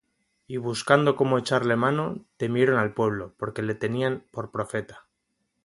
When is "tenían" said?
3.75-4.23